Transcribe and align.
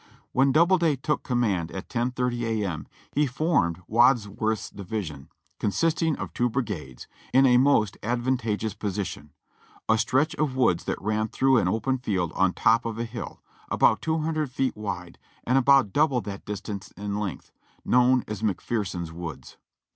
When 0.31 0.51
Doubleday 0.51 0.95
took 0.95 1.21
command 1.21 1.71
at 1.73 1.87
10.30 1.87 2.41
A. 2.41 2.65
]\I. 2.65 2.77
he 3.11 3.27
formed 3.27 3.83
\\'adsworth's 3.87 4.71
division, 4.71 5.29
consisting 5.59 6.15
of 6.15 6.33
two 6.33 6.49
brigades, 6.49 7.05
in 7.35 7.45
a 7.45 7.57
most 7.57 7.99
ad 8.01 8.19
vantageous 8.19 8.73
position— 8.79 9.29
a 9.87 9.99
stretch 9.99 10.33
of 10.37 10.55
woods 10.55 10.85
that 10.85 10.99
ran 10.99 11.27
through 11.27 11.57
an 11.57 11.67
open 11.67 11.99
field 11.99 12.31
on 12.33 12.53
top 12.53 12.83
of 12.85 12.97
a 12.97 13.05
hill, 13.05 13.43
about 13.69 14.01
two 14.01 14.17
hundred 14.17 14.49
feet 14.49 14.75
wide 14.75 15.19
and 15.43 15.59
about 15.59 15.93
double 15.93 16.19
that 16.21 16.45
distance 16.45 16.89
in 16.97 17.19
length, 17.19 17.51
known 17.85 18.23
as 18.27 18.41
McPherson's 18.41 19.11
woods. 19.11 19.57